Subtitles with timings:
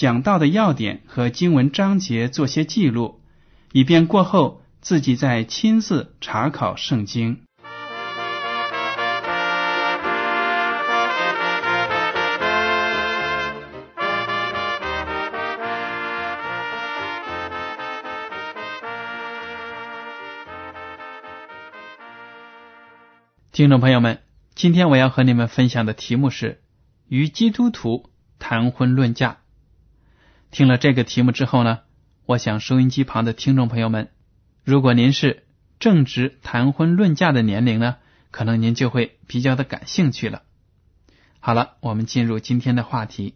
[0.00, 3.20] 讲到的要点和经文章节做些记录，
[3.72, 7.42] 以便过后自己再亲自查考圣经。
[23.52, 24.22] 听众朋友们，
[24.54, 26.62] 今天我要和你们分享的题目是
[27.06, 28.08] 与基督徒
[28.38, 29.40] 谈婚论嫁。
[30.50, 31.80] 听了这个题目之后呢，
[32.26, 34.10] 我想收音机旁的听众朋友们，
[34.64, 35.44] 如果您是
[35.78, 37.96] 正值谈婚论嫁的年龄呢，
[38.30, 40.42] 可能您就会比较的感兴趣了。
[41.38, 43.34] 好了，我们进入今天的话题。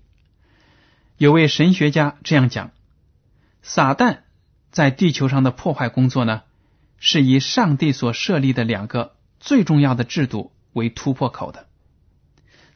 [1.17, 2.73] 有位神学家这样讲：
[3.63, 4.19] 撒旦
[4.71, 6.43] 在地球上的破坏工作呢，
[6.99, 9.15] 是以上帝所设立的两个。
[9.41, 11.67] 最重要的制度为突破口的，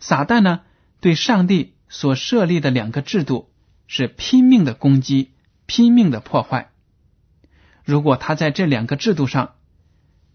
[0.00, 0.60] 撒旦呢
[1.00, 3.50] 对上帝所设立的两个制度
[3.88, 5.32] 是拼命的攻击、
[5.66, 6.70] 拼命的破坏。
[7.84, 9.56] 如果他在这两个制度上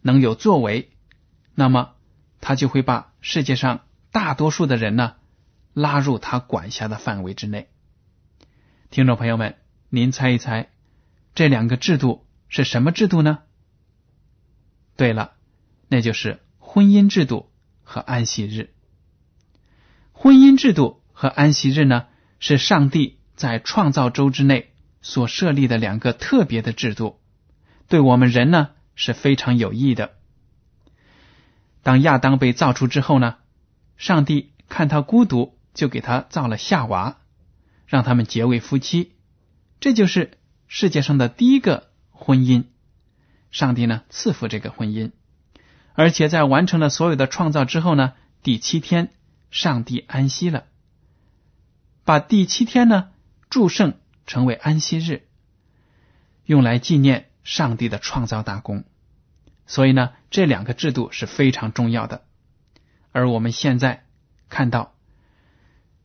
[0.02, 0.92] 能有作为，
[1.56, 1.94] 那么
[2.42, 5.16] 他就会把世界上大多数的人呢
[5.74, 7.70] 拉入他管辖的范围之内。
[8.90, 9.56] 听众朋友们，
[9.88, 10.70] 您猜一猜，
[11.34, 13.40] 这两个制度是什么制度呢？
[14.98, 15.36] 对了。
[15.90, 17.52] 那就是婚姻制度
[17.84, 18.74] 和安息日。
[20.12, 22.08] 婚姻制度和安息日呢，
[22.40, 27.20] 是上帝在创造周之内所设立的两个特别的制度，
[27.88, 30.12] 对我们人呢是非常有益的。
[31.82, 33.36] 当亚当被造出之后呢，
[33.98, 37.18] 上帝看他孤独，就给他造了夏娃，
[37.86, 39.12] 让他们结为夫妻。
[39.80, 42.66] 这就是世界上的第一个婚姻。
[43.52, 45.12] 上帝呢赐福这个婚姻。
[45.94, 49.12] 而且在完成了所有的创造之后呢，第七天
[49.52, 50.64] 上帝安息了，
[52.04, 53.10] 把第七天呢
[53.54, 55.28] 祝圣成为安息日，
[56.44, 58.84] 用来纪念上帝的创造大功。
[59.68, 62.24] 所以呢，这两个制度是非常重要的。
[63.12, 64.06] 而我们现在
[64.50, 64.96] 看到，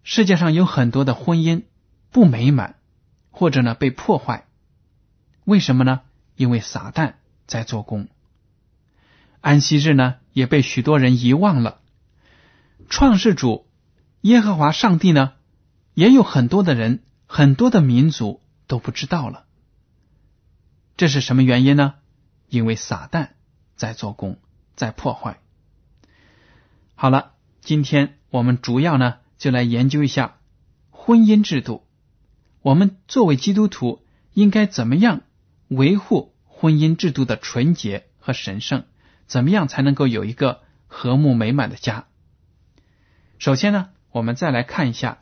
[0.03, 1.62] 世界上有很多的婚姻
[2.10, 2.75] 不美满，
[3.31, 4.44] 或者呢被破坏，
[5.44, 6.03] 为什么呢？
[6.37, 7.14] 因为撒旦
[7.47, 8.08] 在做工。
[9.41, 11.81] 安息日呢，也被许多人遗忘了。
[12.91, 13.66] 创世主
[14.20, 15.32] 耶和华上帝呢，
[15.94, 19.44] 也有很多的人、很多的民族都不知道了。
[20.97, 21.94] 这是什么原因呢？
[22.49, 23.28] 因为撒旦
[23.77, 24.39] 在做工，
[24.75, 25.38] 在破坏。
[26.94, 30.38] 好了，今天我们主要呢，就来研究一下
[30.91, 31.87] 婚姻制度。
[32.62, 34.03] 我们作为基督徒，
[34.33, 35.21] 应该怎么样
[35.69, 38.84] 维护婚姻制度的纯洁和神圣？
[39.27, 42.06] 怎么样才能够有一个和睦美满的家？
[43.38, 45.19] 首先呢，我们再来看一下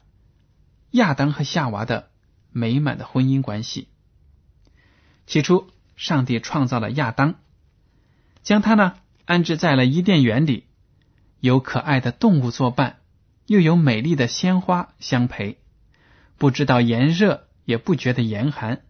[0.91, 2.10] 亚当和夏娃的
[2.50, 3.88] 美满的婚姻关系。
[5.26, 7.34] 起初，上帝创造了亚当，
[8.42, 10.66] 将他呢安置在了伊甸园里，
[11.41, 12.98] 有可爱的动物作伴，
[13.47, 15.58] 又有美丽的鲜花相陪，
[16.38, 18.82] 不知道炎热，也不觉得严寒，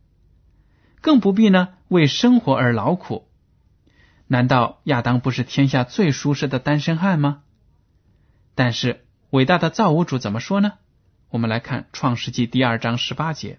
[1.00, 3.28] 更不必呢为生活而劳苦。
[4.26, 7.42] 难道亚当不是天下最舒适的单身汉吗？
[8.54, 10.74] 但是伟大的造物主怎么说呢？
[11.36, 13.58] 我们来看《创世纪》第二章十八节：“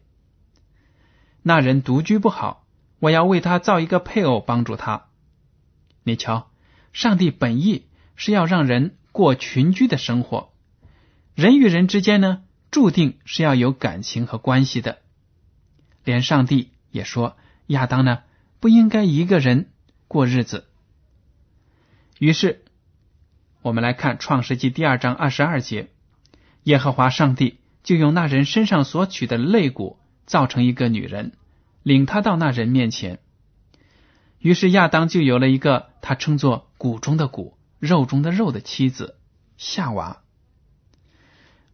[1.44, 2.66] 那人独居不好，
[2.98, 5.10] 我要为他造一个配偶帮助他。”
[6.02, 6.50] 你瞧，
[6.92, 7.86] 上帝本意
[8.16, 10.52] 是要让人过群居的生活，
[11.36, 12.42] 人与人之间呢，
[12.72, 14.98] 注定是要有感情和关系的。
[16.04, 17.38] 连上帝也说，
[17.68, 18.24] 亚当呢
[18.60, 19.70] 不应该一个人。
[20.08, 20.66] 过日子。
[22.18, 22.66] 于是，
[23.62, 25.90] 我们来看《创世纪》第二章二十二节，
[26.64, 31.31] 耶和华上帝就用那人身上所取的肋骨造成一个女人，
[31.84, 33.19] 领她到那人面前。
[34.39, 39.16] 于是亚当就有了一个他称作骨中的骨、肉中的肉的妻子
[39.56, 40.22] 夏娃。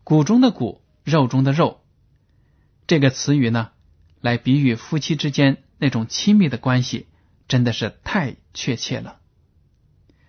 [0.04, 1.82] 骨中的骨、肉中的肉，
[2.86, 3.72] 这个词语呢，
[4.22, 7.08] 来比喻夫妻之间那种亲密的关系，
[7.48, 9.20] 真的是太确切了。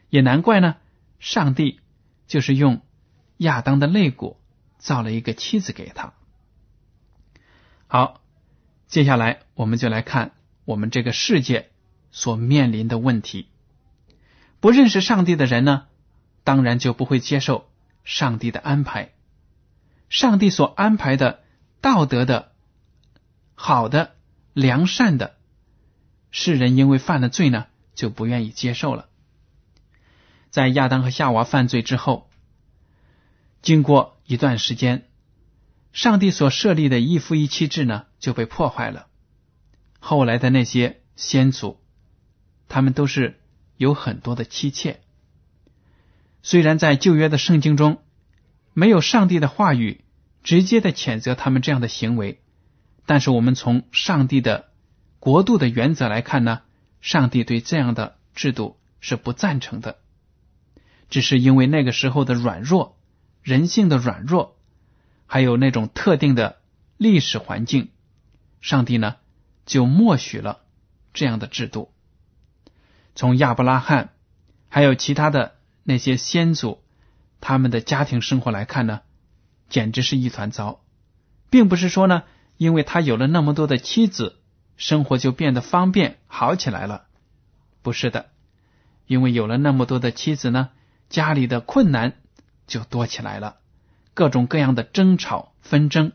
[0.08, 0.76] 也难怪呢，
[1.18, 1.80] 上帝
[2.26, 2.80] 就是用
[3.36, 4.38] 亚当的肋骨
[4.84, 6.12] 造了一个妻子给他。
[7.86, 8.20] 好，
[8.86, 10.32] 接下来我们就来看
[10.66, 11.70] 我们这个世界
[12.12, 13.48] 所面临的问题。
[14.60, 15.86] 不认识上帝的人呢，
[16.44, 17.66] 当然就不会接受
[18.04, 19.12] 上帝的安排。
[20.10, 21.42] 上帝所安排的
[21.80, 22.52] 道德的、
[23.54, 24.14] 好的、
[24.52, 25.36] 良善的，
[26.30, 29.08] 世人因为犯了罪呢，就不愿意接受了。
[30.50, 32.28] 在亚当和夏娃犯罪之后，
[33.62, 35.08] 经过一段时间，
[35.92, 39.06] 上帝所设立的一夫一妻制呢就被破坏了。
[39.98, 41.80] 后来的那些先祖，
[42.68, 43.40] 他们都是
[43.76, 45.00] 有很多的妻妾。
[46.42, 48.02] 虽然在旧约的圣经中
[48.72, 50.04] 没有上帝的话语
[50.42, 52.42] 直接的谴责他们这样的行为，
[53.06, 54.70] 但是我们从上帝的
[55.18, 56.62] 国度的原则来看呢，
[57.00, 59.98] 上帝对这样的制度是不赞成的。
[61.08, 62.98] 只是因为那个时候的软弱，
[63.44, 64.56] 人性的软弱，
[65.26, 66.56] 还有那种特定的
[66.96, 67.90] 历史环境，
[68.62, 69.16] 上帝呢
[69.66, 70.62] 就默许了
[71.12, 71.92] 这样的制度。
[73.14, 74.14] 从亚伯拉罕
[74.70, 76.82] 还有其他的那些先祖，
[77.42, 79.02] 他们的家庭生活来看呢，
[79.68, 80.80] 简直是一团糟，
[81.50, 82.22] 并不是说呢，
[82.56, 84.38] 因为他有了那么多的妻子，
[84.78, 87.04] 生活就变得方便好起来了，
[87.82, 88.30] 不是的，
[89.06, 90.70] 因为有了那么多的妻子呢。
[91.10, 92.14] 家里的困难
[92.66, 93.56] 就多起来了，
[94.14, 96.12] 各种各样的争吵纷争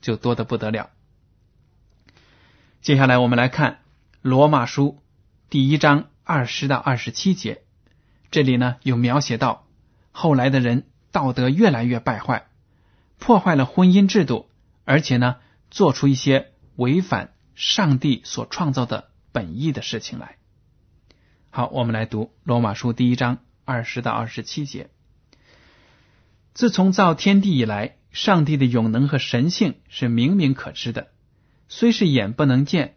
[0.00, 0.90] 就多得不得了。
[2.80, 3.72] 接下来我们来看
[4.22, 4.98] 《罗马书》
[5.50, 7.62] 第一章二十到二十七节，
[8.30, 9.66] 这里呢有描写到
[10.10, 12.46] 后来的人道德越来越败坏，
[13.18, 14.48] 破坏了婚姻制度，
[14.84, 15.36] 而且呢
[15.70, 20.36] 做出一些违反上帝所创造的本意的事情来。
[21.50, 23.38] 好，我们来读《罗马书》第一章。
[23.66, 24.90] 二十到二十七节，
[26.52, 31.08] 自从造天地以来，上帝的永能和神性是明明可知的，
[31.68, 32.96] 虽是眼不能见，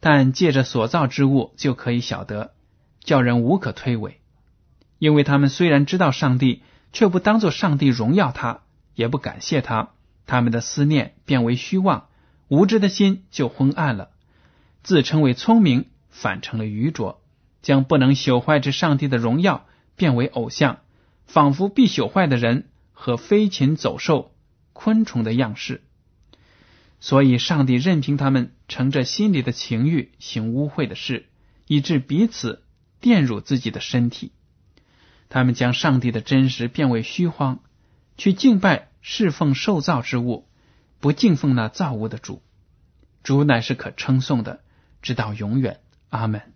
[0.00, 2.52] 但借着所造之物就可以晓得，
[3.02, 4.14] 叫人无可推诿。
[4.98, 6.62] 因为他们虽然知道上帝，
[6.92, 8.60] 却不当作上帝荣耀他，
[8.94, 9.90] 也不感谢他，
[10.26, 12.08] 他们的思念变为虚妄，
[12.48, 14.10] 无知的心就昏暗了，
[14.82, 17.22] 自称为聪明，反成了愚拙，
[17.62, 19.66] 将不能朽坏之上帝的荣耀。
[19.96, 20.78] 变为偶像，
[21.26, 22.70] 仿佛必朽坏的人
[23.00, 24.30] 和飞禽走兽、
[24.74, 25.82] 昆虫的样式。
[27.00, 31.24] 所以，上帝任凭他们乘着心里的情欲行污秽的事，
[31.66, 32.62] 以致彼此
[33.00, 34.32] 玷辱自己的身体。
[35.30, 37.60] 他们将上帝的真实变为虚荒，
[38.18, 40.46] 去敬拜侍奉受造之物，
[41.00, 42.42] 不敬奉那造物的主。
[43.22, 44.60] 主乃是可称颂的，
[45.00, 45.80] 直到永远。
[46.10, 46.52] 阿门。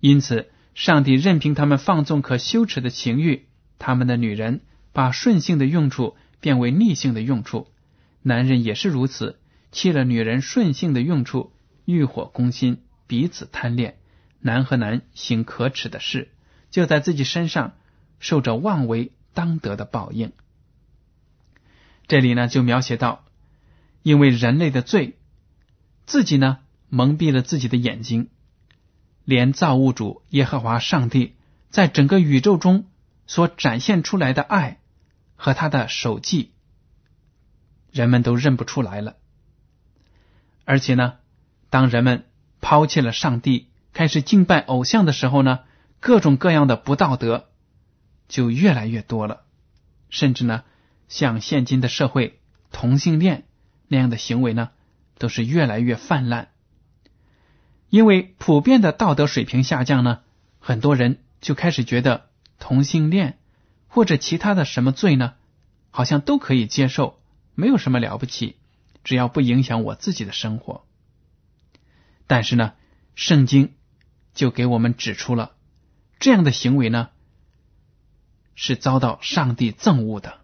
[0.00, 0.50] 因此。
[0.72, 4.60] 上帝任凭他们放纵可羞耻的情欲，他们的女人
[4.92, 7.68] 把顺性的用处变为逆性的用处，
[8.22, 9.38] 男人也是如此，
[9.72, 11.52] 弃了女人顺性的用处，
[11.84, 13.96] 欲火攻心，彼此贪恋，
[14.40, 16.30] 男和男行可耻的事，
[16.70, 17.74] 就在自己身上
[18.18, 20.32] 受着妄为当得的报应。
[22.06, 23.24] 这里呢，就描写到，
[24.02, 25.16] 因为人类的罪，
[26.06, 28.28] 自己呢蒙蔽了自己的眼睛。
[29.24, 31.36] 连造物主耶和华上帝
[31.68, 32.86] 在整个宇宙中
[33.28, 34.79] 所展现出来的爱
[35.42, 36.52] 和他的手迹，
[37.90, 39.16] 人们都认不出来了。
[40.66, 41.14] 而且呢，
[41.70, 42.26] 当人们
[42.60, 45.60] 抛弃了上帝，开始敬拜偶像的时候呢，
[45.98, 47.48] 各种各样的不道德
[48.28, 49.44] 就越来越多了。
[50.10, 50.62] 甚至呢，
[51.08, 52.38] 像现今的社会
[52.70, 53.44] 同性恋
[53.88, 54.68] 那样的行为呢，
[55.16, 56.50] 都是越来越泛滥。
[57.88, 60.20] 因为普遍的道德水平下降呢，
[60.58, 62.28] 很多人就开始觉得
[62.58, 63.38] 同性恋
[63.90, 65.34] 或者其他的什么罪呢，
[65.90, 67.20] 好像都可以接受，
[67.54, 68.56] 没有什么了不起，
[69.04, 70.86] 只要不影响我自己的生活。
[72.26, 72.72] 但是呢，
[73.14, 73.74] 圣经
[74.32, 75.52] 就给我们指出了
[76.18, 77.10] 这样的行为呢，
[78.54, 80.40] 是遭到上帝憎恶的，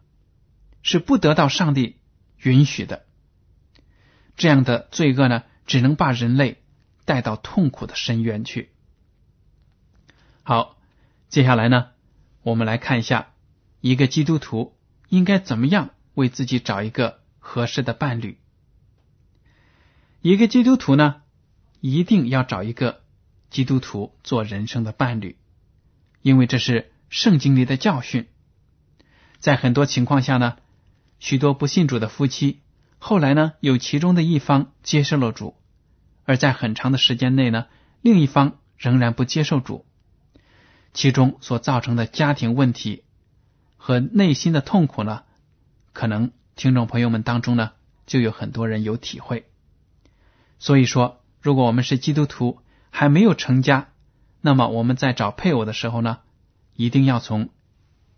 [0.83, 1.97] 是不得到上帝
[2.43, 3.07] 允许的。
[4.37, 6.61] 这样的罪恶呢，只能把人类。
[7.07, 8.73] 带到痛苦的深渊去。
[10.43, 10.77] 好，
[11.29, 11.91] 接下来呢，
[12.43, 13.29] 我们来看一下
[13.87, 14.77] 一个基督徒
[15.09, 18.41] 应该怎么样为自己找一个合适的伴侣。
[20.23, 21.23] 一个基督徒呢，
[21.81, 23.05] 一定要找一个
[23.49, 25.39] 基督徒做人生的伴侣，
[26.21, 28.27] 因为这是圣经里的教训。
[29.39, 30.57] 在很多情况下呢，
[31.21, 32.59] 许多不信主的夫妻，
[32.99, 35.55] 后来呢，有其中的一方接受了主，
[36.25, 37.67] 而在很长的时间内呢，
[38.03, 39.87] 另一方仍然不接受主，
[40.93, 43.05] 其中所造成的家庭问题
[43.87, 45.23] 和内心的痛苦呢，
[45.93, 47.71] 可能听众朋友们当中呢，
[48.05, 49.49] 就有很多人有体会。
[50.59, 52.59] 所以说，如果我们是基督徒
[52.91, 53.91] 还没有成家，
[54.41, 56.19] 那么我们在找配偶的时候呢，
[56.75, 57.51] 一定要从。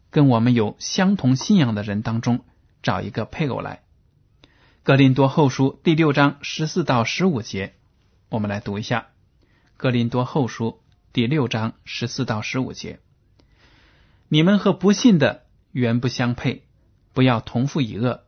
[0.08, 2.46] 跟我们有相同信仰的人当中
[2.82, 3.82] 找一个配偶来。
[4.82, 7.74] 格林多后书第六章十四到十五节，
[8.30, 9.08] 我们来读一下。
[9.76, 10.80] 格林多后书
[11.12, 13.00] 第六章十四到十五节：
[14.28, 16.64] 你们和不信的原不相配，
[17.12, 18.24] 不要同父一恶。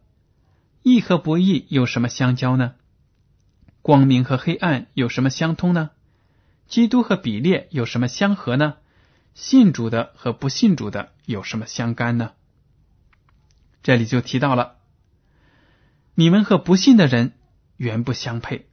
[0.82, 2.75] 义和不义有什么相交呢？
[3.82, 5.90] 光明和黑暗有什么相通呢？
[6.68, 8.76] 基督和比列有什么相合呢？
[9.35, 12.32] 信主的和不信主的有什么相干呢？
[13.82, 14.76] 这里就提到了，
[16.14, 17.32] 你们和不信的人
[17.76, 18.68] 原不相配，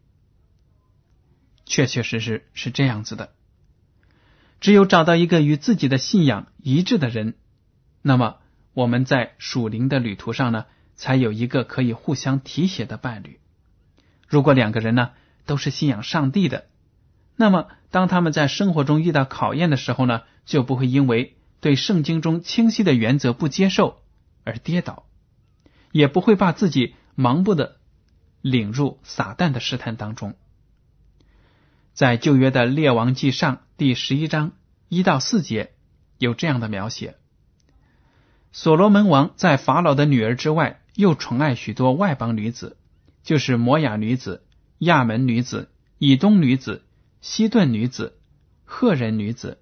[1.66, 3.34] 确确实实是这样子的。
[4.60, 7.36] 只有找到一个与自己的信仰一致的人，
[8.02, 8.40] 那么
[8.78, 13.40] 我们在属灵的旅途上呢，才有一个可以互相提携的伴侣。
[14.28, 15.14] 如果两个人呢
[15.48, 16.68] 都是信仰上帝的，
[17.36, 20.22] 那么当他们在生活中遇到考验的时候呢？
[20.46, 24.04] 就不会因为对圣经中清晰的原则不接受
[24.44, 25.08] 而跌倒，
[25.92, 27.78] 也不会把自己盲目的
[28.42, 30.36] 领入撒旦的试探当中。
[31.94, 34.52] 在旧约的列王记上第十一章
[34.88, 35.72] 一到四节
[36.20, 37.16] 有这样的描写：
[38.52, 42.78] 所罗门王在法老的女儿之外，又宠爱许多外邦女子，
[43.24, 44.44] 就是摩雅女子、
[44.80, 46.84] 亚门女子、以东女子、
[47.22, 48.18] 西顿女子、
[48.66, 49.60] 赫人女子。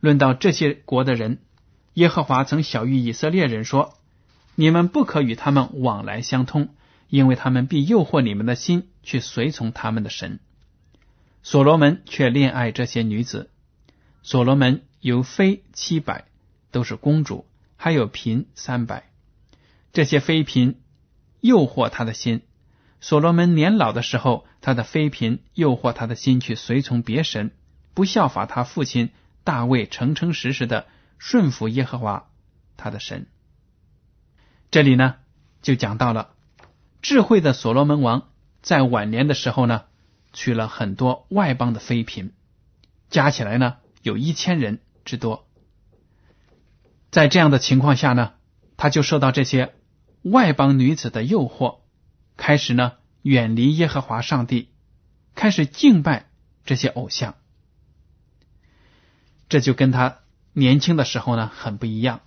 [0.00, 1.38] 论到这些国的人，
[1.94, 3.94] 耶和华曾晓谕以色列人说
[4.56, 6.74] ：“你们不可与他们往来相通，
[7.08, 10.40] 因为他们必诱惑你们的心去随从他们的神。”
[11.44, 13.48] 所罗门却恋爱这些女子。
[14.22, 16.26] 所罗门有妃七百，
[16.70, 17.46] 都是公主，
[17.82, 19.10] 还有嫔三百。
[19.92, 20.76] 这些妃嫔
[21.40, 22.42] 诱惑他的心。
[23.00, 27.50] 所罗门年老的时候，他的妃嫔诱惑他的心去随从别神，
[27.92, 29.10] 不效法他父亲。
[29.42, 30.86] 大卫诚诚实实的
[31.18, 32.30] 顺服耶和华
[32.76, 33.26] 他的神。
[34.70, 35.16] 这里呢，
[35.60, 36.30] 就讲到了
[37.00, 38.28] 智慧的所罗门王
[38.60, 39.86] 在晚年的时候呢，
[40.32, 42.30] 娶了很多外邦的妃嫔，
[43.10, 45.48] 加起来呢有一千人之多。
[47.12, 48.32] 在这样的情况下呢，
[48.78, 49.74] 他就受到这些
[50.22, 51.80] 外邦女子的诱惑，
[52.38, 54.70] 开始呢远离耶和华上帝，
[55.34, 56.30] 开始敬拜
[56.64, 57.34] 这些偶像。
[59.50, 60.20] 这就跟他
[60.54, 62.22] 年轻的时候呢很不一样。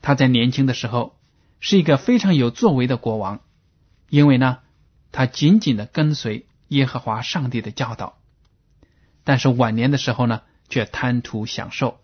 [0.00, 1.18] 他在年轻的时候
[1.58, 3.40] 是一个非常有作为的国王，
[4.08, 4.60] 因为呢
[5.10, 8.16] 他紧紧的跟随耶和华上帝的教导。
[9.24, 12.00] 但是晚年的时候呢，却贪图享受，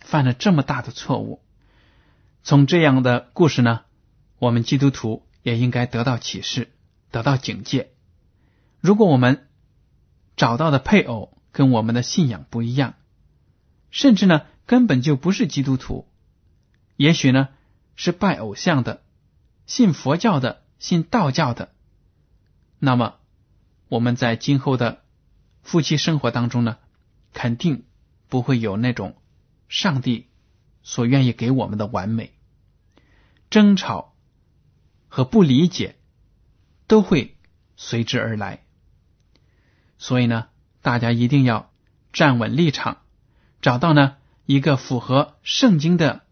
[0.00, 1.40] 犯了这么大的错误。
[2.42, 3.82] 从这样的故事呢，
[4.38, 6.72] 我们基督徒也应该得到启示，
[7.10, 7.92] 得到警戒。
[8.80, 9.48] 如果我们
[10.36, 12.94] 找到的配偶跟我们的信仰不一样，
[13.90, 16.08] 甚至呢，根本就不是基督徒，
[16.96, 17.48] 也许呢
[17.94, 19.02] 是拜偶像的、
[19.66, 21.72] 信佛教的、信道教的。
[22.78, 23.16] 那么
[23.88, 25.02] 我们在今后的
[25.62, 26.78] 夫妻生活当中呢，
[27.34, 27.84] 肯定
[28.28, 29.16] 不会有那种
[29.70, 30.28] 上帝
[30.82, 32.34] 所愿意给我们的完美。
[33.48, 34.14] 争吵
[35.08, 35.96] 和不理解
[36.86, 37.36] 都会
[37.76, 38.62] 随之而来。
[39.96, 40.48] 所以呢，
[40.82, 41.72] 大家一定要
[42.12, 42.98] 站稳立场。
[43.62, 46.24] 找到呢一个符合圣经的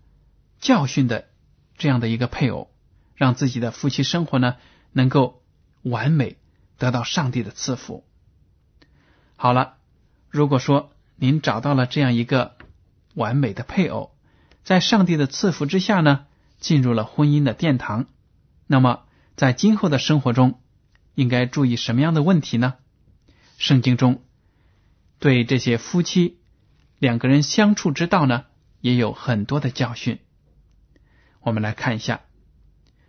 [0.61, 1.29] 教训的
[1.77, 2.71] 这样的一个配偶，
[3.15, 4.57] 让自己的夫妻生活呢
[4.93, 5.43] 能够
[5.83, 6.39] 完美，
[6.77, 8.05] 得到上帝的赐福。
[9.37, 9.77] 好了，
[10.31, 12.57] 如果说您找到了这样一个
[13.19, 14.15] 完美的配偶，
[14.63, 16.27] 在上帝的赐福之下呢，
[16.61, 18.07] 进入了婚姻的殿堂，
[18.69, 19.03] 那么
[19.35, 20.61] 在今后的生活中，
[21.15, 22.77] 应该注意什么样的问题呢？
[23.59, 24.23] 圣经中
[25.19, 26.39] 对这些夫妻。
[27.01, 28.47] 两个人相处之道呢，
[28.81, 30.19] 也有很多的教训。
[31.41, 32.21] 我们来看一下，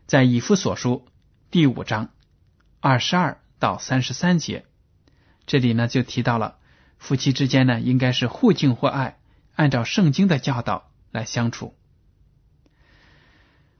[0.08, 1.08] 在以弗所书
[1.52, 2.10] 第五章
[2.80, 4.66] 二十二到三十三节，
[5.46, 6.58] 这里呢就提到了
[6.98, 9.19] 夫妻之间呢应该是互敬互爱，
[9.60, 11.76] 按照圣经的教导来相处。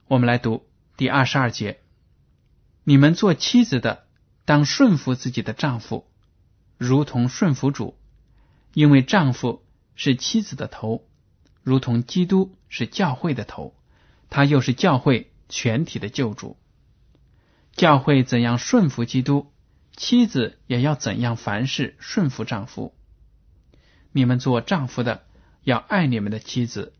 [0.08, 0.68] 我们来读
[0.98, 1.80] 第二十二节：
[2.84, 4.04] 你们做妻子的，
[4.44, 6.06] 当顺服自己的丈夫，
[6.76, 7.98] 如同顺服主，
[8.74, 11.08] 因为丈夫是妻子的头，
[11.62, 13.74] 如同基督是教会的头，
[14.28, 16.58] 他又是教会全体的救主。
[17.72, 19.50] 教会怎样顺服基督，
[19.96, 22.94] 妻子也要怎样凡事顺服丈夫。
[24.12, 25.24] 你们做丈夫的
[25.62, 26.92] 要爱你们的妻子，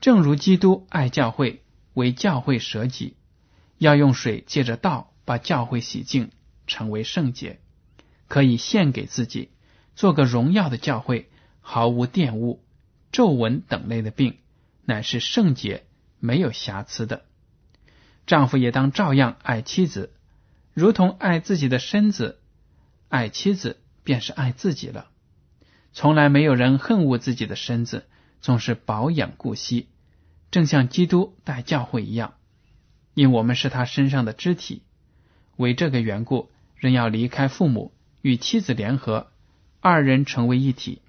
[0.00, 1.62] 正如基督爱教会，
[1.94, 3.16] 为教会舍己，
[3.78, 6.30] 要用水借着道把教会洗净，
[6.66, 7.60] 成为圣洁，
[8.26, 9.50] 可以献给自己，
[9.94, 12.62] 做个荣耀的教会，毫无玷污、
[13.12, 14.38] 皱纹等类的病，
[14.84, 15.84] 乃是圣洁、
[16.18, 17.24] 没有瑕疵的。
[18.26, 20.12] 丈夫也当照样爱妻子。
[20.74, 22.38] 如同爱自己的身子，
[23.08, 25.08] 爱妻子便是爱自己了。
[25.92, 28.06] 从来没有人恨恶自己的身子，
[28.40, 29.88] 总是保养顾惜，
[30.50, 32.34] 正像基督待教会一样。
[33.14, 34.82] 因我们是他身上的肢体，
[35.56, 37.92] 为这个缘故，人要离开父母，
[38.22, 39.32] 与妻子联合，
[39.80, 41.02] 二人成为一体。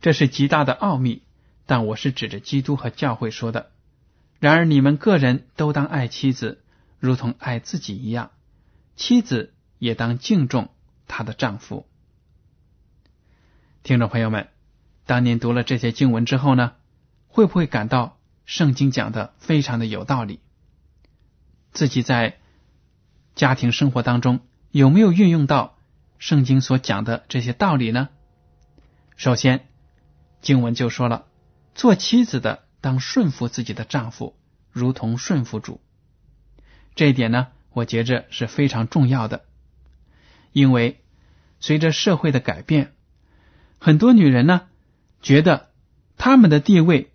[0.00, 1.22] 这是极大的奥秘，
[1.64, 3.70] 但我是指着基督和教会说的。
[4.38, 6.62] 然而你们个人都当爱妻子。
[6.98, 8.30] 如同爱自己一样，
[8.96, 10.70] 妻子也当敬重
[11.06, 11.86] 她的丈夫。
[13.86, 14.48] 听众朋友们，
[15.04, 16.72] 当您读了这些经文之后呢，
[17.28, 20.40] 会不会感到圣经讲的非常的有道理？
[21.70, 22.38] 自己在
[23.36, 24.40] 家庭生活当中
[24.72, 25.78] 有没有运用到
[26.18, 28.08] 圣经所讲的这些道理呢？
[29.14, 29.68] 首先，
[30.40, 31.26] 经文就说了，
[31.76, 34.36] 做妻子的当顺服自己的丈夫，
[34.72, 35.80] 如同顺服主。
[36.96, 39.44] 这一点呢，我觉着是非常重要的，
[40.50, 41.04] 因为
[41.60, 42.94] 随着社会的改变，
[43.86, 44.62] 很多女人呢
[45.22, 45.70] 觉得
[46.16, 47.12] 她们的地位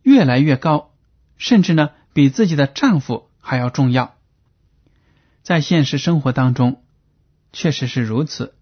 [0.00, 0.94] 越来越高，
[1.38, 4.14] 甚至呢比自己的丈夫还要重要。
[5.42, 6.84] 在现实生活当中，
[7.52, 8.54] 确实是如此。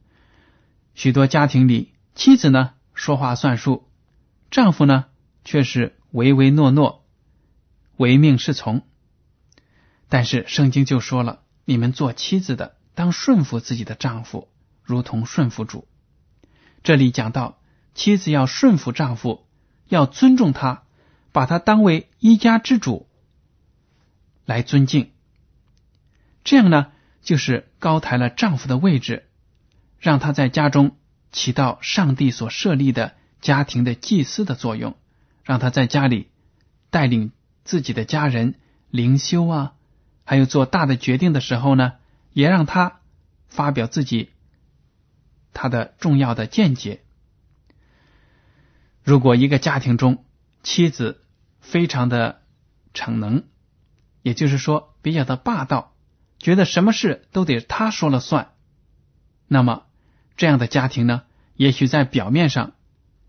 [0.94, 3.86] 许多家庭里，妻子呢说话算数，
[4.50, 5.04] 丈夫呢
[5.44, 7.04] 却是唯唯诺诺、
[7.98, 8.80] 唯命是从。
[10.08, 14.48] 但是圣经就说了，你们做妻子的当顺服自己的丈夫，
[14.82, 15.86] 如同顺服主。
[16.84, 17.58] 这里讲到
[17.94, 19.46] 妻子要顺服丈夫，
[19.88, 20.82] 要尊重他，
[21.32, 23.08] 把他当为一家之主
[24.44, 25.10] 来尊敬。
[26.44, 26.92] 这样呢，
[27.22, 29.26] 就是高抬了丈夫的位置，
[29.98, 30.96] 让他在家中
[31.32, 34.94] 起到上帝所设立的家庭的祭司的作用，
[35.42, 36.28] 让他在家里
[36.90, 37.32] 带领
[37.64, 38.56] 自己的家人
[38.90, 39.72] 灵修啊。
[40.26, 41.94] 还有做大的决定的时候呢，
[42.34, 43.00] 也让他
[43.48, 44.30] 发表自己
[45.54, 47.00] 他的重要的见解。
[49.02, 50.24] 如果一个家庭中
[50.62, 51.22] 妻子
[51.60, 52.42] 非常的
[52.92, 53.44] 逞能，
[54.22, 55.94] 也就是说比较的霸道，
[56.38, 58.52] 觉得什么事都得他说了算，
[59.46, 59.86] 那么
[60.36, 61.22] 这样的家庭呢，
[61.54, 62.72] 也许在表面上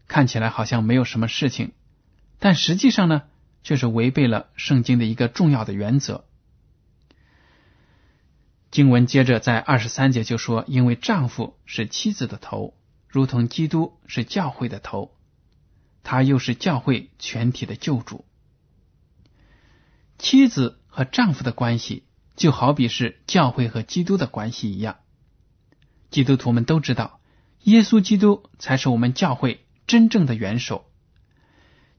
[0.08, 1.74] 看起来好像没有什么事情，
[2.40, 3.24] 但实际上呢，
[3.64, 6.26] 却是违背了圣经的一个重要的原则。
[8.76, 12.74] 经文接着在二十三节就说：“因为丈夫是妻子的头，
[13.08, 15.16] 如同基督是教会的头，
[16.04, 18.26] 他又是教会全体的救主。
[20.18, 22.04] 妻子和丈夫的关系
[22.36, 24.98] 就好比是教会和基督的关系一样。
[26.12, 27.22] 基督徒们都知道，
[27.64, 30.84] 耶稣基督才是我们教会真正的元首。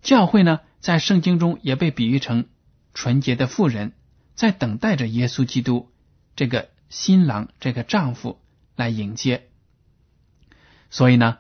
[0.03, 2.49] 教会呢，在圣经中也被比喻成
[2.93, 3.95] 纯洁的妇人，
[4.35, 5.91] 在等待着耶稣基督。”
[6.37, 8.41] 这个新郎，这个丈夫
[8.77, 9.49] 来迎接，
[10.91, 11.39] 所以呢，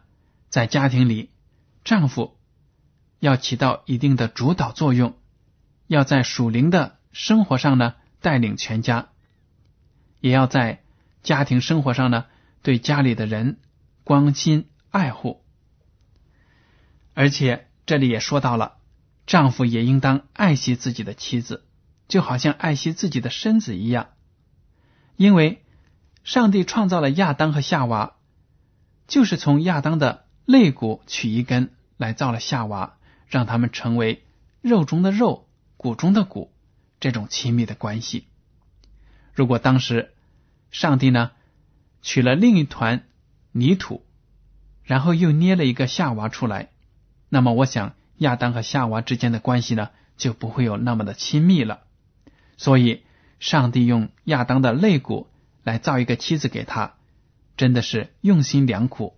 [0.48, 1.30] 在家庭里，
[1.84, 2.38] 丈夫
[3.20, 5.18] 要起到一定的主导作用，
[5.86, 9.10] 要在属灵的生活上呢带领全家，
[10.20, 10.82] 也要在
[11.22, 12.24] 家庭生活上呢
[12.62, 13.60] 对家里的人
[14.02, 15.44] 关心爱护，
[17.12, 18.78] 而且这里也说到了，
[19.26, 21.66] 丈夫也应当爱惜自己的妻子，
[22.08, 24.08] 就好像爱惜自己的身子一样。
[25.16, 25.64] 因为
[26.24, 28.16] 上帝创造了亚当和夏娃，
[29.06, 34.24] 就是从亚当的肋骨取一根来造了夏娃，让他们成为
[34.60, 35.48] 肉中的肉、
[35.78, 36.52] 骨中的骨，
[37.00, 38.26] 这种亲密的关系。
[39.32, 40.12] 如果当时
[40.70, 41.30] 上帝呢
[42.02, 43.06] 取了另一团
[43.52, 44.04] 泥土，
[44.82, 46.68] 然后又捏了一个夏娃出来，
[47.30, 51.84] 那么我想亚当和夏娃之间的关系呢就不会有那么的亲密了。
[52.58, 53.05] 所以。
[53.38, 55.28] 上帝用亚当的肋骨
[55.62, 56.94] 来造一个妻子给他，
[57.56, 59.16] 真的是用心良苦，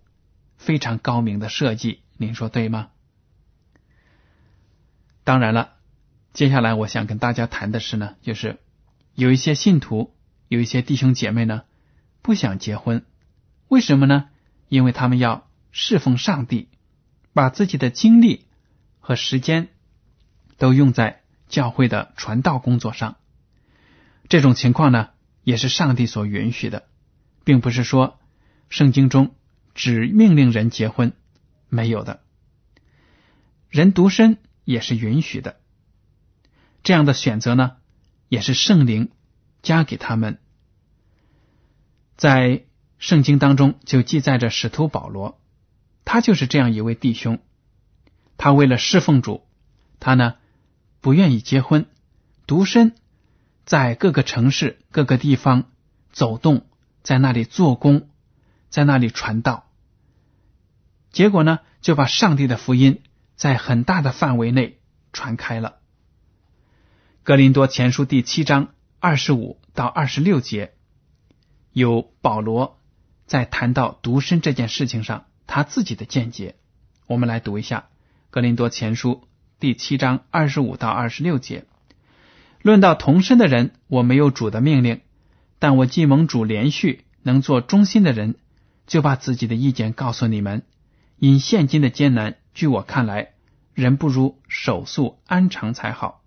[0.57, 2.01] 非常高明的设计。
[2.17, 2.89] 您说对吗？
[5.25, 5.75] 当然了，
[6.33, 8.59] 接下来我想跟大家谈的是呢，就是
[9.15, 10.15] 有一些信徒，
[10.49, 11.63] 有一些弟兄姐妹呢，
[12.23, 13.05] 不想结婚，
[13.69, 14.31] 为什么呢？
[14.69, 16.69] 因为他们要侍奉上帝，
[17.33, 18.47] 把自己的精力
[19.01, 19.69] 和时间
[20.57, 23.17] 都用在教会的传道工作上。
[24.29, 25.11] 这种情况呢，
[25.43, 26.87] 也是上帝所允许的，
[27.45, 28.19] 并不是说
[28.69, 29.35] 圣经中
[29.75, 31.15] 只命令人结婚，
[31.69, 32.21] 没有的。
[33.71, 35.61] 人独身也是允许的。
[36.83, 37.77] 这样的选择呢，
[38.29, 39.11] 也是圣灵
[39.63, 40.39] 加给他们。
[42.17, 42.65] 在
[42.99, 45.41] 圣经当中就记载着使徒保罗，
[46.05, 47.39] 他就是这样一位弟兄。
[48.37, 49.47] 他为了侍奉主，
[50.01, 50.35] 他呢
[51.01, 51.87] 不愿意结婚，
[52.47, 52.95] 独身。
[53.69, 55.71] 在各个城市、各个地方
[56.11, 56.65] 走动，
[57.03, 58.09] 在那里做工，
[58.71, 59.69] 在那里传道，
[61.13, 63.03] 结果呢，就把上帝的福音
[63.37, 64.81] 在很大的范围内
[65.13, 65.81] 传开了。
[67.23, 68.69] 格林多前书第七章
[69.01, 70.73] 二十五到二十六节，
[71.71, 72.81] 有保罗
[73.27, 76.57] 在谈到独身这件事情上他自己的见解。
[77.07, 77.91] 我们来读一下
[78.31, 79.29] 格林多前书
[79.61, 81.67] 第七章二十五到二十六节。
[82.63, 85.01] 论到同身的人，我没有主的命令，
[85.59, 88.35] 但我既蒙主连续能做忠心的人，
[88.87, 90.63] 就把自己的意见告诉你们。
[91.19, 93.31] 因现今的艰难，据我看来，
[93.75, 96.23] 人不如手速安常才好。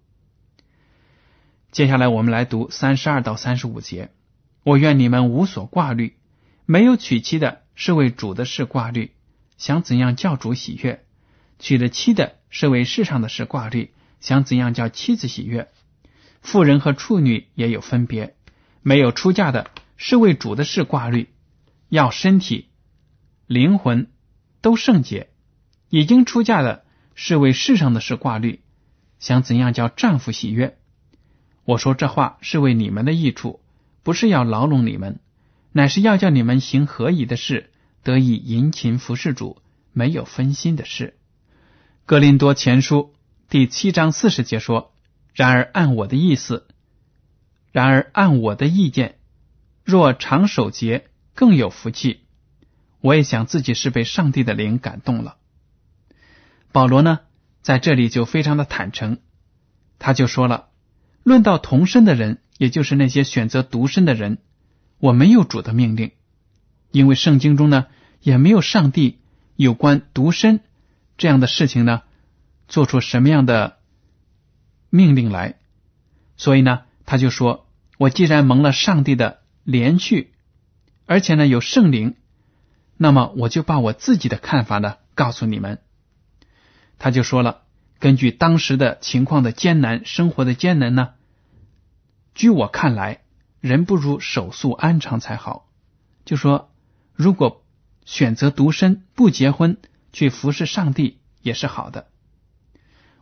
[1.72, 4.10] 接下来我们来读三十二到三十五节。
[4.64, 6.18] 我愿你们无所挂虑，
[6.66, 9.12] 没有娶妻的是为主的事挂虑，
[9.58, 11.00] 想怎样叫主喜悦；
[11.60, 15.70] 娶了妻的是为世上的事挂虑，想怎样叫妻子喜悦。
[16.42, 18.36] 妇人和处女也有分别，
[18.82, 21.30] 没有出嫁的是为主的事挂虑，
[21.88, 22.70] 要身体、
[23.46, 24.10] 灵魂
[24.60, 25.28] 都圣洁；
[25.90, 28.62] 已经出嫁的是为世上的事挂虑，
[29.20, 30.78] 想怎样叫丈夫喜悦。
[31.64, 33.62] 我说这话是为你们的益处，
[34.02, 35.20] 不是要牢笼你们，
[35.72, 37.70] 乃是要叫你们行合宜的事，
[38.02, 39.62] 得以殷勤服侍主，
[39.94, 41.16] 没有分心的事。
[42.08, 43.14] 格林多前书
[43.48, 44.92] 第七章四十节说。
[45.34, 46.68] 然而按我的意思，
[47.72, 49.18] 然而按我的意见，
[49.86, 52.22] 若长守节更有福气。
[53.00, 55.38] 我也想自己是被上帝的灵感动了。
[56.72, 57.22] 保罗呢，
[57.62, 59.20] 在这里就非常的坦诚，
[60.00, 60.68] 他就说了：
[61.24, 64.38] 论到同身的人，也就是那些选择独身的人，
[65.00, 66.12] 我没有主的命令，
[66.92, 67.88] 因为圣经中呢
[68.20, 69.20] 也没有上帝
[69.56, 70.60] 有关独身
[71.18, 72.04] 这样的事情呢
[72.68, 73.78] 做出什么样的。
[74.94, 75.56] 命令来，
[76.36, 77.66] 所以呢，他就说
[77.98, 80.34] ：“我既然蒙了上帝的连续，
[81.06, 82.18] 而且呢有圣灵，
[82.98, 85.80] 那么我就把我自己的看法呢告诉你们。”
[87.00, 87.62] 他就说了
[88.00, 91.14] ：“根据当时的情况的艰难，生活的艰难呢，
[92.36, 93.22] 据我看来，
[93.62, 95.70] 人不如守素安常才好。
[96.26, 96.70] 就说
[97.14, 97.64] 如果
[98.04, 99.78] 选择独身不结婚
[100.12, 102.10] 去服侍上帝也是好的。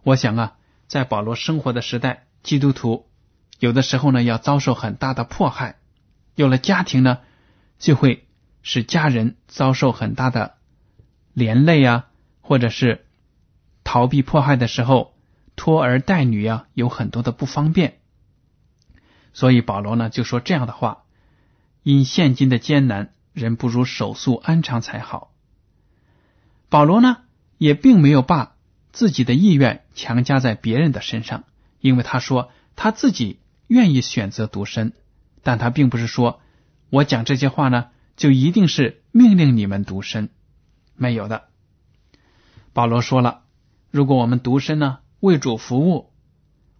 [0.01, 0.55] 我想啊。”
[0.89, 3.07] 在保罗生活的时代，基督徒
[3.59, 5.77] 有的时候呢要遭受很大的迫害，
[6.33, 7.19] 有了家庭呢，
[7.77, 8.27] 就会
[8.63, 10.55] 使家人遭受很大的
[11.33, 12.07] 连累啊，
[12.41, 13.05] 或者是
[13.83, 15.13] 逃避迫害的时候
[15.55, 17.99] 拖儿带女啊，有很多的不方便。
[19.31, 21.03] 所以保罗呢就说这样的话：
[21.83, 25.31] 因现今的艰难，人不如手速安常才好。
[26.67, 27.17] 保罗呢
[27.59, 28.55] 也并没有把。
[28.99, 31.45] 自己的意愿强加在别人的身上，
[31.79, 34.91] 因为他说他自己愿意选择独身，
[35.41, 36.41] 但他并不是说
[36.89, 40.27] 我讲这些话呢，就一定是命令你们独身，
[40.97, 41.45] 没有的。
[42.73, 43.43] 保罗说了，
[43.89, 46.11] 如果我们独身呢，为主服务，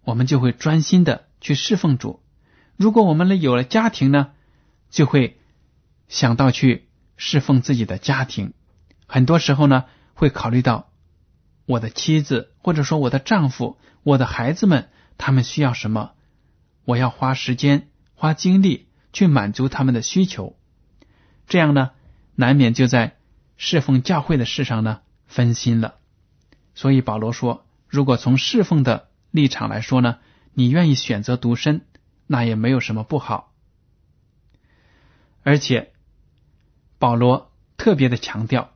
[0.04, 2.20] 我们就会专心的去侍奉主；
[2.76, 4.32] 如果我们呢有了家庭呢，
[4.90, 5.40] 就会
[6.08, 8.52] 想到去侍奉自己的家庭，
[9.06, 10.89] 很多时候呢会考虑到。
[11.70, 16.14] 我的妻子，或者说我的丈夫，我的孩子们，他们需要什么？
[16.84, 20.58] 我要花时间、花精力去满足他们的需求。
[21.46, 21.92] 这样呢，
[22.34, 23.18] 难免就在
[23.56, 25.94] 侍奉教会的事上呢分心了。
[26.74, 30.18] 所以保罗说，如果从侍奉的立场来说呢，
[30.52, 31.82] 你愿意选择独身，
[32.26, 33.52] 那也没有什么不好。
[35.44, 35.92] 而且
[36.98, 38.72] 保罗特别的强调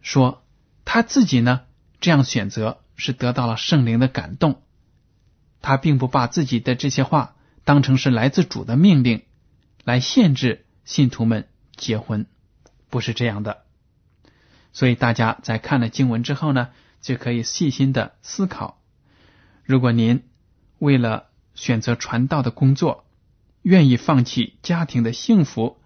[0.00, 0.42] 说，
[0.86, 1.66] 他自己呢。
[2.02, 4.60] 这样选择是得到了圣灵的感动，
[5.62, 9.22] 他并不把自己的这些话当成是来自主的命令
[9.84, 12.26] 来限制信徒们结婚，
[12.90, 13.62] 不是这样的。
[14.72, 18.82] 所以大家在看了经文之后呢，就可以细心的思考：
[19.62, 20.24] 如果您
[20.80, 23.04] 为了选择传道的工作，
[23.62, 25.78] 愿意放弃家庭的幸福，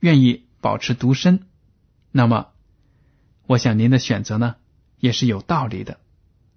[0.00, 1.46] 愿意保持独身，
[2.12, 2.48] 那么，
[3.46, 4.56] 我想您的选择呢
[5.04, 5.98] 也是有道理的。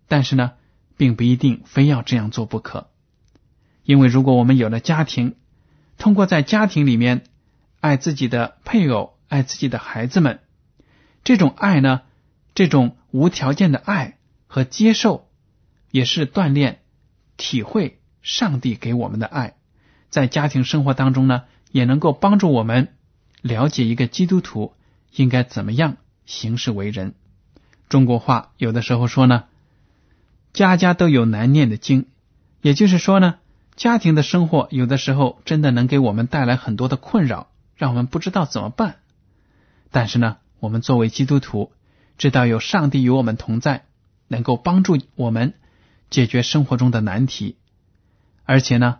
[0.07, 0.53] 但是呢，
[0.95, 2.87] 并不一定非要这样做不可，
[3.83, 5.35] 因为如果我们有了家庭，
[5.97, 7.25] 通过在家庭里面
[7.81, 10.39] 爱自己的配偶、爱自己的孩子们，
[11.25, 12.03] 这种爱呢，
[12.55, 15.27] 这种无条件的爱和接受，
[15.91, 16.79] 也是锻炼、
[17.35, 19.57] 体会上帝给我们的爱，
[20.09, 22.95] 在家庭生活当中呢，也能够帮助我们
[23.41, 24.73] 了解一个基督徒
[25.11, 27.13] 应该怎么样行事为人。
[27.89, 29.45] 中国话有的时候说呢。
[30.53, 32.07] 家家都有难念的经，
[32.61, 33.35] 也就是说呢，
[33.75, 38.95] 家庭的生活有的时候真的能给我们带来很多的困扰，让我们不知道怎么办。
[39.91, 41.71] 但是呢，我们作为基督徒，
[42.17, 43.85] 知道有上帝与我们同在，
[44.27, 45.53] 能够帮助我们
[46.09, 47.57] 解决生活中的难题。
[48.43, 48.97] 而且呢，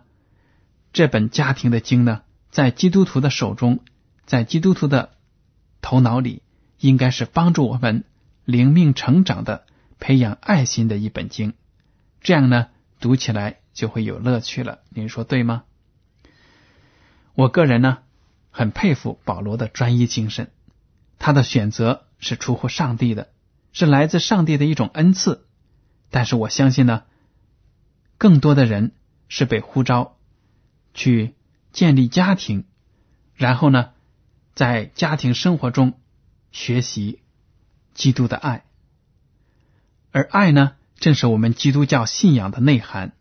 [0.92, 2.20] 这本家庭的经呢，
[2.50, 3.80] 在基督徒的手中，
[4.26, 5.10] 在基督徒的
[5.80, 6.42] 头脑里，
[6.78, 8.04] 应该是帮助我们
[8.48, 9.66] 灵命成长的。
[10.00, 11.54] 培养爱心的一本经，
[12.20, 12.68] 这样呢，
[13.00, 14.78] 读起来就会有乐趣了。
[14.90, 15.64] 您说对吗？
[17.34, 17.98] 我个人呢，
[18.52, 20.52] 很佩服保罗的专一精神，
[21.18, 23.32] 他的选择是出乎上帝的，
[23.72, 25.48] 是来自上帝的一种恩赐。
[26.10, 27.02] 但是我相信呢，
[28.18, 28.92] 更多的人
[29.26, 30.16] 是被呼召
[30.94, 31.34] 去
[31.72, 32.66] 建立家庭，
[33.34, 33.90] 然后呢，
[34.54, 35.98] 在家庭生活中
[36.52, 37.20] 学习
[37.98, 38.64] 基督的爱。
[40.12, 43.12] 而爱呢，正是我们基督教信仰的内涵。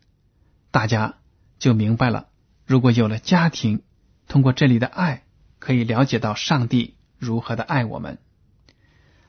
[0.69, 1.15] 大家
[1.57, 2.27] 就明白了，
[2.65, 3.81] 如果有了家庭，
[4.27, 5.23] 通过这里的爱，
[5.57, 8.19] 可以了解到上帝如何的爱我们。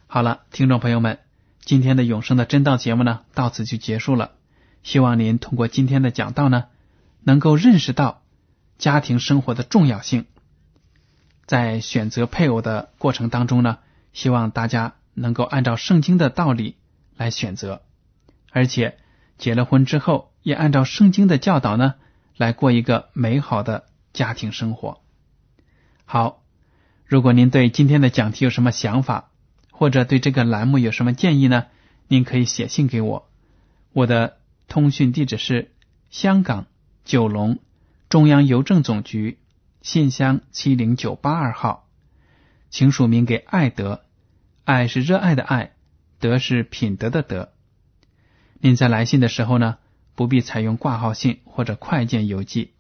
[0.06, 1.18] 好了，听众朋友们，
[1.60, 4.32] 今天的永生的真道节目呢，到此就结束了。
[4.82, 6.66] 希望您通过今天的讲道呢，
[7.22, 8.22] 能够认识到
[8.76, 10.26] 家庭生活的重要性。
[11.46, 13.78] 在选择配偶的过程当中呢，
[14.12, 16.76] 希望大家能够按照圣经的道理。
[17.20, 17.82] 来选择，
[18.52, 18.96] 而且
[19.38, 21.96] 结了婚之后，也按照圣经的教导呢，
[22.36, 25.00] 来过一个美好的家庭生活。
[26.04, 26.44] 好，
[27.04, 29.32] 如果您对今天的讲题有什么想法，
[29.72, 31.66] 或者对这个栏目有什么建议呢？
[32.06, 33.28] 您可以写信给我，
[33.92, 34.36] 我的
[34.68, 35.72] 通讯地址是
[36.10, 36.66] 香港
[37.04, 37.58] 九龙
[38.08, 39.40] 中央邮政总局
[39.82, 41.88] 信箱七零九八二号，
[42.70, 44.04] 请署名给爱德，
[44.68, 45.72] 爱是热爱的爱。
[46.20, 47.52] 德是品德的德。
[48.60, 49.78] 您在来信的时候呢，
[50.14, 52.72] 不必采用挂号信或者快件邮寄，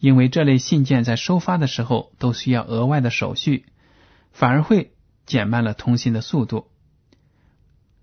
[0.00, 3.66] 因为这类信件在收发的时候都需要额外的手续，
[4.32, 4.90] 反而会
[5.24, 6.66] 减慢了通信的速度。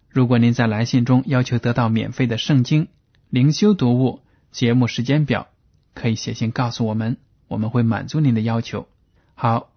[0.08, 2.88] 如果您在来信中要求得到免费的圣经、
[3.30, 5.50] 灵修读物、节目时间表，
[5.94, 7.18] 可以写信告诉我们，
[7.50, 8.88] 我们会满足您的要求。
[9.36, 9.70] 好，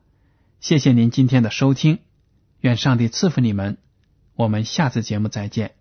[0.61, 1.99] 谢谢您今天的收听，
[2.61, 3.79] 愿上帝赐福你们。
[4.35, 5.80] 我们下次节目再见。